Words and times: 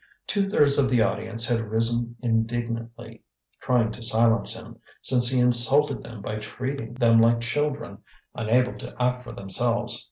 Two 0.25 0.49
thirds 0.49 0.79
of 0.79 0.89
the 0.89 1.03
audience 1.03 1.45
had 1.45 1.59
risen 1.61 2.15
indignantly, 2.23 3.21
trying 3.61 3.91
to 3.91 4.01
silence 4.01 4.55
him, 4.55 4.79
since 4.99 5.29
he 5.29 5.37
insulted 5.37 6.01
them 6.01 6.23
by 6.23 6.37
treating 6.39 6.95
them 6.95 7.21
like 7.21 7.41
children 7.41 7.99
unable 8.33 8.75
to 8.79 8.95
act 8.99 9.23
for 9.23 9.31
themselves. 9.33 9.99